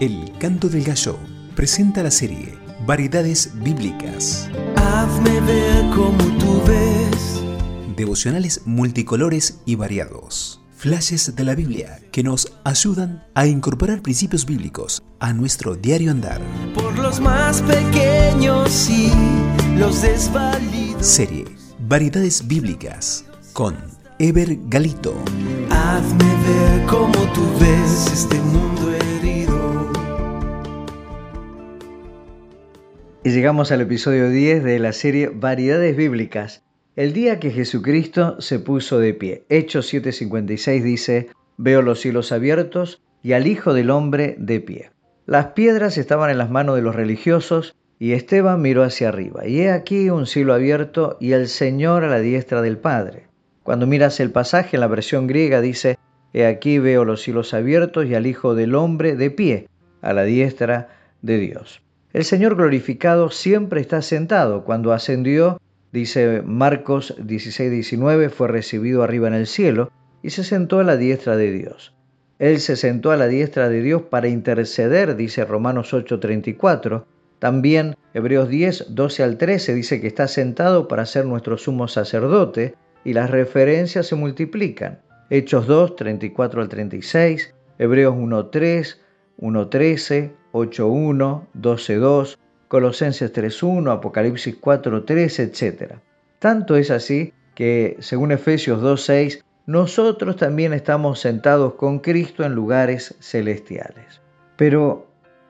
El 0.00 0.32
Canto 0.38 0.70
del 0.70 0.82
Gallo 0.82 1.18
presenta 1.54 2.02
la 2.02 2.10
serie 2.10 2.54
Variedades 2.86 3.50
Bíblicas. 3.62 4.48
Hazme 4.74 5.42
ver 5.42 5.90
como 5.94 6.16
tú 6.38 6.62
ves. 6.66 7.42
Devocionales 7.98 8.62
multicolores 8.64 9.60
y 9.66 9.74
variados. 9.74 10.62
Flashes 10.74 11.36
de 11.36 11.44
la 11.44 11.54
Biblia 11.54 12.00
que 12.12 12.22
nos 12.22 12.50
ayudan 12.64 13.26
a 13.34 13.46
incorporar 13.46 14.00
principios 14.00 14.46
bíblicos 14.46 15.02
a 15.18 15.34
nuestro 15.34 15.76
diario 15.76 16.12
andar. 16.12 16.40
Por 16.74 16.98
los 16.98 17.20
más 17.20 17.60
pequeños 17.60 18.88
y 18.88 19.12
los 19.78 20.00
desvalidos. 20.00 21.06
Serie 21.06 21.44
Variedades 21.78 22.48
Bíblicas 22.48 23.26
con 23.52 23.76
Ever 24.18 24.56
Galito. 24.68 25.14
Hazme 25.68 26.24
ver 26.46 26.86
como 26.86 27.12
tú 27.34 27.42
ves 27.60 28.10
este 28.14 28.40
mundo 28.40 28.90
herido. 28.92 29.19
Y 33.22 33.32
llegamos 33.32 33.70
al 33.70 33.82
episodio 33.82 34.30
10 34.30 34.64
de 34.64 34.78
la 34.78 34.94
serie 34.94 35.28
Variedades 35.28 35.94
Bíblicas. 35.94 36.64
El 36.96 37.12
día 37.12 37.38
que 37.38 37.50
Jesucristo 37.50 38.40
se 38.40 38.58
puso 38.58 38.98
de 38.98 39.12
pie. 39.12 39.44
Hechos 39.50 39.92
7:56 39.92 40.82
dice, 40.82 41.28
veo 41.58 41.82
los 41.82 42.00
cielos 42.00 42.32
abiertos 42.32 43.02
y 43.22 43.34
al 43.34 43.46
Hijo 43.46 43.74
del 43.74 43.90
Hombre 43.90 44.36
de 44.38 44.60
pie. 44.60 44.90
Las 45.26 45.48
piedras 45.48 45.98
estaban 45.98 46.30
en 46.30 46.38
las 46.38 46.48
manos 46.48 46.76
de 46.76 46.82
los 46.82 46.94
religiosos 46.94 47.76
y 47.98 48.12
Esteban 48.12 48.62
miró 48.62 48.84
hacia 48.84 49.10
arriba. 49.10 49.46
Y 49.46 49.60
he 49.60 49.70
aquí 49.70 50.08
un 50.08 50.24
cielo 50.24 50.54
abierto 50.54 51.18
y 51.20 51.32
el 51.32 51.48
Señor 51.48 52.04
a 52.04 52.08
la 52.08 52.20
diestra 52.20 52.62
del 52.62 52.78
Padre. 52.78 53.26
Cuando 53.62 53.86
miras 53.86 54.18
el 54.20 54.30
pasaje 54.30 54.78
en 54.78 54.80
la 54.80 54.86
versión 54.86 55.26
griega 55.26 55.60
dice, 55.60 55.98
he 56.32 56.46
aquí 56.46 56.78
veo 56.78 57.04
los 57.04 57.20
cielos 57.20 57.52
abiertos 57.52 58.06
y 58.06 58.14
al 58.14 58.26
Hijo 58.26 58.54
del 58.54 58.74
Hombre 58.74 59.14
de 59.14 59.30
pie, 59.30 59.68
a 60.00 60.14
la 60.14 60.24
diestra 60.24 60.88
de 61.20 61.36
Dios. 61.36 61.82
El 62.12 62.24
Señor 62.24 62.56
glorificado 62.56 63.30
siempre 63.30 63.80
está 63.80 64.02
sentado. 64.02 64.64
Cuando 64.64 64.92
ascendió, 64.92 65.60
dice 65.92 66.42
Marcos 66.44 67.14
16, 67.22 67.70
19, 67.70 68.30
fue 68.30 68.48
recibido 68.48 69.04
arriba 69.04 69.28
en 69.28 69.34
el 69.34 69.46
cielo 69.46 69.92
y 70.20 70.30
se 70.30 70.42
sentó 70.42 70.80
a 70.80 70.84
la 70.84 70.96
diestra 70.96 71.36
de 71.36 71.52
Dios. 71.52 71.94
Él 72.40 72.58
se 72.58 72.74
sentó 72.74 73.12
a 73.12 73.16
la 73.16 73.28
diestra 73.28 73.68
de 73.68 73.80
Dios 73.80 74.02
para 74.02 74.26
interceder, 74.26 75.14
dice 75.14 75.44
Romanos 75.44 75.92
8:34. 75.92 77.04
También 77.38 77.94
Hebreos 78.12 78.48
10, 78.48 78.86
12 78.94 79.22
al 79.22 79.38
13 79.38 79.74
dice 79.74 80.00
que 80.00 80.08
está 80.08 80.26
sentado 80.26 80.88
para 80.88 81.06
ser 81.06 81.26
nuestro 81.26 81.58
sumo 81.58 81.86
sacerdote 81.86 82.74
y 83.04 83.12
las 83.12 83.30
referencias 83.30 84.08
se 84.08 84.16
multiplican. 84.16 85.00
Hechos 85.30 85.68
2, 85.68 85.94
34 85.94 86.60
al 86.60 86.68
36, 86.68 87.54
Hebreos 87.78 88.16
1.3, 88.16 88.98
1.13, 89.38 90.32
8.1, 90.52 91.46
12.2, 91.54 92.38
Colosenses 92.68 93.32
3.1, 93.32 93.92
Apocalipsis 93.92 94.60
4.3, 94.60 95.40
etc. 95.40 95.94
Tanto 96.38 96.76
es 96.76 96.90
así 96.90 97.32
que, 97.54 97.96
según 98.00 98.32
Efesios 98.32 98.80
2.6, 98.80 99.42
nosotros 99.66 100.36
también 100.36 100.72
estamos 100.72 101.20
sentados 101.20 101.74
con 101.74 101.98
Cristo 101.98 102.44
en 102.44 102.54
lugares 102.54 103.14
celestiales. 103.20 104.20
Pero 104.56 105.06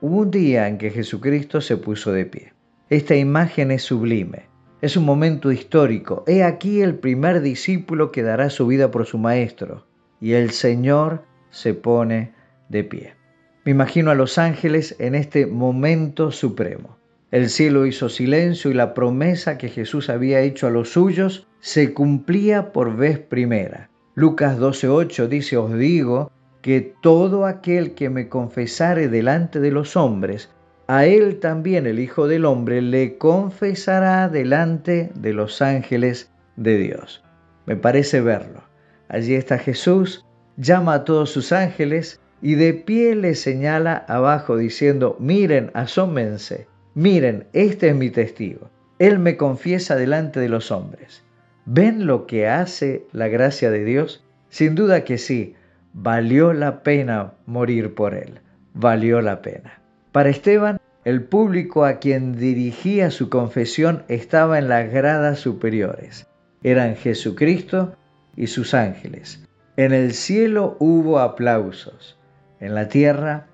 hubo 0.00 0.18
un 0.18 0.30
día 0.30 0.68
en 0.68 0.78
que 0.78 0.90
Jesucristo 0.90 1.60
se 1.60 1.76
puso 1.76 2.12
de 2.12 2.26
pie. 2.26 2.52
Esta 2.90 3.16
imagen 3.16 3.70
es 3.70 3.82
sublime. 3.82 4.48
Es 4.82 4.96
un 4.96 5.04
momento 5.04 5.50
histórico. 5.50 6.24
He 6.26 6.44
aquí 6.44 6.82
el 6.82 6.96
primer 6.96 7.40
discípulo 7.40 8.12
que 8.12 8.22
dará 8.22 8.50
su 8.50 8.66
vida 8.66 8.90
por 8.90 9.06
su 9.06 9.18
maestro. 9.18 9.86
Y 10.20 10.34
el 10.34 10.50
Señor 10.50 11.24
se 11.50 11.74
pone 11.74 12.34
de 12.68 12.84
pie. 12.84 13.14
Me 13.64 13.70
imagino 13.70 14.10
a 14.10 14.14
los 14.14 14.36
ángeles 14.36 14.94
en 14.98 15.14
este 15.14 15.46
momento 15.46 16.30
supremo. 16.30 16.98
El 17.30 17.48
cielo 17.48 17.86
hizo 17.86 18.10
silencio 18.10 18.70
y 18.70 18.74
la 18.74 18.92
promesa 18.92 19.56
que 19.56 19.70
Jesús 19.70 20.10
había 20.10 20.40
hecho 20.40 20.66
a 20.66 20.70
los 20.70 20.90
suyos 20.90 21.48
se 21.60 21.94
cumplía 21.94 22.72
por 22.72 22.94
vez 22.94 23.18
primera. 23.18 23.88
Lucas 24.14 24.58
12:8 24.58 25.28
dice, 25.28 25.56
os 25.56 25.72
digo 25.72 26.30
que 26.60 26.94
todo 27.00 27.46
aquel 27.46 27.94
que 27.94 28.10
me 28.10 28.28
confesare 28.28 29.08
delante 29.08 29.60
de 29.60 29.70
los 29.70 29.96
hombres, 29.96 30.50
a 30.86 31.06
él 31.06 31.40
también 31.40 31.86
el 31.86 32.00
Hijo 32.00 32.28
del 32.28 32.44
Hombre 32.44 32.82
le 32.82 33.16
confesará 33.16 34.28
delante 34.28 35.10
de 35.14 35.32
los 35.32 35.62
ángeles 35.62 36.30
de 36.56 36.76
Dios. 36.76 37.24
Me 37.64 37.76
parece 37.76 38.20
verlo. 38.20 38.62
Allí 39.08 39.34
está 39.34 39.58
Jesús, 39.58 40.26
llama 40.58 40.92
a 40.94 41.04
todos 41.04 41.30
sus 41.30 41.50
ángeles 41.52 42.20
y 42.44 42.56
de 42.56 42.74
pie 42.74 43.14
le 43.14 43.36
señala 43.36 44.04
abajo 44.06 44.58
diciendo, 44.58 45.16
miren, 45.18 45.70
asómense, 45.72 46.66
miren, 46.94 47.46
este 47.54 47.88
es 47.88 47.96
mi 47.96 48.10
testigo. 48.10 48.68
Él 48.98 49.18
me 49.18 49.38
confiesa 49.38 49.96
delante 49.96 50.40
de 50.40 50.50
los 50.50 50.70
hombres. 50.70 51.24
¿Ven 51.64 52.06
lo 52.06 52.26
que 52.26 52.46
hace 52.46 53.06
la 53.12 53.28
gracia 53.28 53.70
de 53.70 53.86
Dios? 53.86 54.26
Sin 54.50 54.74
duda 54.74 55.04
que 55.04 55.16
sí, 55.16 55.54
valió 55.94 56.52
la 56.52 56.82
pena 56.82 57.32
morir 57.46 57.94
por 57.94 58.12
él, 58.12 58.40
valió 58.74 59.22
la 59.22 59.40
pena. 59.40 59.80
Para 60.12 60.28
Esteban, 60.28 60.78
el 61.06 61.22
público 61.22 61.86
a 61.86 61.98
quien 61.98 62.36
dirigía 62.36 63.10
su 63.10 63.30
confesión 63.30 64.02
estaba 64.08 64.58
en 64.58 64.68
las 64.68 64.92
gradas 64.92 65.38
superiores. 65.38 66.26
Eran 66.62 66.96
Jesucristo 66.96 67.96
y 68.36 68.48
sus 68.48 68.74
ángeles. 68.74 69.42
En 69.78 69.94
el 69.94 70.12
cielo 70.12 70.76
hubo 70.78 71.20
aplausos 71.20 72.18
en 72.64 72.74
la 72.74 72.88
tierra 72.88 73.46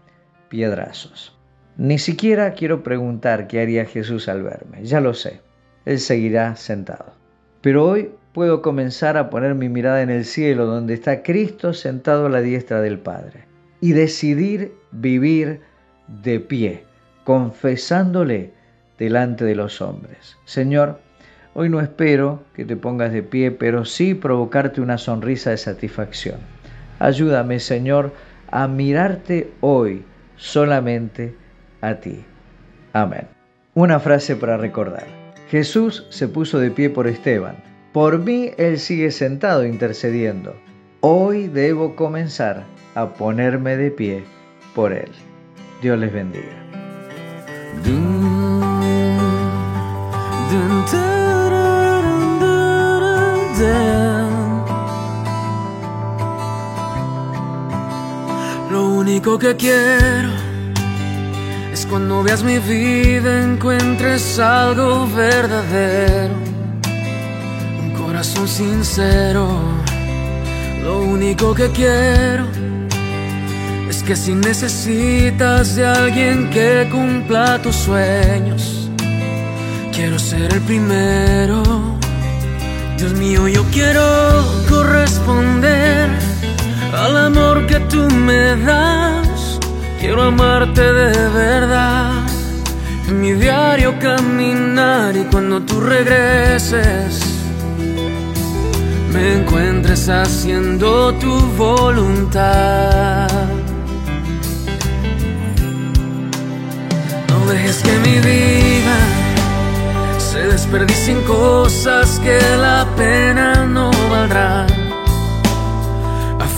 piedrazos. 0.49 1.37
Ni 1.77 1.99
siquiera 1.99 2.53
quiero 2.53 2.83
preguntar 2.83 3.47
qué 3.47 3.61
haría 3.61 3.85
Jesús 3.85 4.29
al 4.29 4.43
verme, 4.43 4.85
ya 4.85 5.01
lo 5.01 5.15
sé, 5.15 5.41
Él 5.85 5.99
seguirá 5.99 6.57
sentado. 6.57 7.15
Pero 7.61 7.87
hoy 7.87 8.11
puedo 8.33 8.63
comenzar 8.63 9.17
a 9.17 9.31
poner 9.31 9.55
mi 9.55 9.69
mirada 9.69 10.03
en 10.03 10.11
el 10.11 10.25
cielo 10.25 10.67
donde 10.67 10.95
está 10.95 11.23
Cristo 11.23 11.73
sentado 11.73 12.27
a 12.27 12.31
la 12.31 12.41
diestra 12.41 12.81
del 12.81 12.99
Padre 12.99 13.45
y 13.81 13.93
decidir 13.93 14.75
vivir 14.93 15.61
de 16.07 16.41
pie, 16.41 16.85
confesándole 17.25 18.53
delante 18.99 19.45
de 19.45 19.55
los 19.55 19.81
hombres. 19.81 20.37
Señor, 20.45 21.01
hoy 21.55 21.69
no 21.69 21.81
espero 21.81 22.45
que 22.55 22.65
te 22.65 22.77
pongas 22.77 23.13
de 23.13 23.23
pie, 23.23 23.51
pero 23.51 23.85
sí 23.85 24.15
provocarte 24.15 24.81
una 24.81 24.99
sonrisa 24.99 25.51
de 25.51 25.57
satisfacción. 25.57 26.39
Ayúdame, 26.99 27.61
Señor, 27.61 28.13
a 28.51 28.67
mirarte 28.69 29.53
hoy 29.61 30.05
solamente 30.37 31.35
a 31.81 31.95
ti. 31.95 32.25
Amén. 32.93 33.27
Una 33.75 34.01
frase 34.01 34.37
para 34.37 34.57
recordar. 34.57 35.07
Jesús 35.51 36.07
se 36.11 36.29
puso 36.29 36.59
de 36.59 36.71
pie 36.71 36.91
por 36.91 37.07
Esteban. 37.07 37.57
Por 37.93 38.19
mí 38.19 38.51
Él 38.57 38.79
sigue 38.79 39.11
sentado 39.11 39.65
intercediendo. 39.65 40.55
Hoy 41.01 41.49
debo 41.49 41.97
comenzar 41.97 42.65
a 42.95 43.15
ponerme 43.15 43.77
de 43.77 43.91
pie 43.91 44.25
por 44.75 44.93
Él. 44.93 45.11
Dios 45.83 45.99
les 45.99 46.13
bendiga. 46.13 46.61
Único 58.79 59.39
que 59.39 59.57
quiero 59.57 60.31
es 61.73 61.87
cuando 61.87 62.23
veas 62.23 62.43
mi 62.43 62.59
vida 62.59 63.43
encuentres 63.43 64.39
algo 64.39 65.09
verdadero, 65.09 66.35
un 67.83 67.93
corazón 67.93 68.47
sincero. 68.47 69.49
Lo 70.85 71.03
único 71.03 71.55
que 71.55 71.69
quiero 71.71 72.47
es 73.89 74.03
que 74.03 74.15
si 74.15 74.35
necesitas 74.35 75.77
de 75.77 75.87
alguien 75.87 76.51
que 76.51 76.89
cumpla 76.91 77.61
tus 77.63 77.75
sueños, 77.75 78.91
quiero 79.93 80.19
ser 80.19 80.53
el 80.53 80.61
primero. 80.61 81.63
Dios 82.97 83.13
mío, 83.15 83.49
yo 83.49 83.65
quiero 83.73 84.20
tú 87.89 88.09
me 88.11 88.57
das. 88.57 89.59
Quiero 90.01 90.23
amarte 90.23 90.83
de 90.83 91.29
verdad. 91.29 92.27
En 93.09 93.21
mi 93.21 93.33
diario 93.33 93.99
caminar 93.99 95.17
y 95.17 95.25
cuando 95.25 95.61
tú 95.63 95.81
regreses, 95.81 97.21
me 99.13 99.41
encuentres 99.41 100.09
haciendo 100.09 101.13
tu 101.15 101.33
voluntad. 101.57 103.29
No 107.29 107.47
dejes 107.47 107.83
que 107.83 107.99
mi 107.99 108.19
vida 108.21 108.97
se 110.19 110.39
desperdicie 110.47 111.15
en 111.15 111.23
cosas 111.23 112.21
que 112.21 112.39
la 112.57 112.87
pena 112.97 113.67
no 113.67 113.91
valdrá 114.09 114.67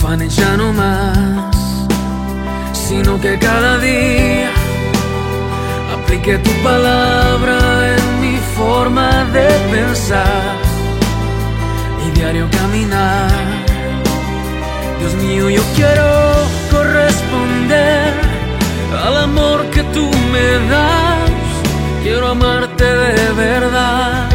afanes 0.02 0.34
ya 0.34 0.56
no 0.56 0.72
más. 0.72 1.56
sino 2.72 3.20
que 3.20 3.38
cada 3.38 3.78
día 3.78 4.50
aplique 5.94 6.38
tu 6.38 6.50
palabra 6.64 7.56
en 7.96 8.20
mi 8.20 8.36
forma 8.56 9.24
de 9.36 9.48
pensar 9.70 10.56
y 12.04 12.10
diario 12.18 12.48
caminar. 12.50 13.30
Dios 14.98 15.14
mío, 15.22 15.48
yo 15.50 15.62
quiero 15.76 16.08
corresponder 16.72 18.12
al 19.06 19.16
amor 19.28 19.58
que 19.70 19.82
tú 19.94 20.10
me 20.32 20.48
das. 20.72 21.30
Quiero 22.02 22.26
amarte 22.28 22.84
de 22.84 23.32
verdad 23.34 24.28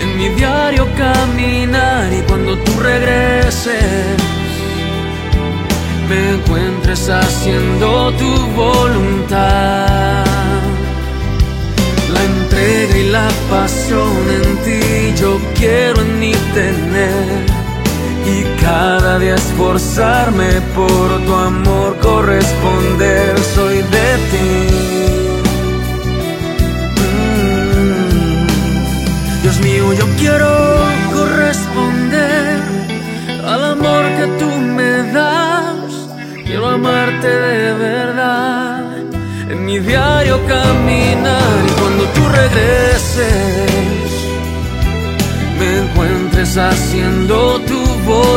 en 0.00 0.16
mi 0.16 0.28
diario 0.30 0.86
caminar 0.96 2.10
y 2.12 2.22
cuando 2.22 2.56
tú 2.64 2.72
regreses 2.80 4.35
me 6.08 6.30
encuentres 6.34 7.08
haciendo 7.08 8.12
tu 8.12 8.46
voluntad. 8.54 10.24
La 12.12 12.22
entrega 12.24 12.96
y 12.96 13.10
la 13.10 13.28
pasión 13.50 14.16
en 14.38 14.56
ti 14.64 15.20
yo 15.20 15.38
quiero 15.54 16.00
en 16.02 16.18
mí 16.20 16.32
tener 16.54 17.56
y 18.26 18.44
cada 18.62 19.18
día 19.18 19.34
esforzarme 19.34 20.60
por 20.74 21.24
tu 21.24 21.34
amor 21.34 21.96
corresponder. 22.00 23.38
Soy 23.54 23.76
de 23.76 24.08
ti. 24.30 24.35
Amarte 36.76 37.28
de 37.28 37.72
verdad 37.72 38.98
en 39.50 39.64
mi 39.64 39.78
diario 39.78 40.36
caminar 40.46 41.58
y 41.68 41.72
cuando 41.80 42.04
tú 42.14 42.22
regreses 42.40 44.10
me 45.58 45.68
encuentres 45.82 46.56
haciendo 46.58 47.60
tu 47.60 47.80
voluntad. 48.04 48.35